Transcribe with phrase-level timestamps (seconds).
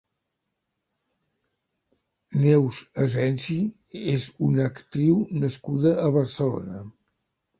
[2.45, 3.59] Neus Asensi
[4.15, 6.83] és una actriu nascuda a Barcelona.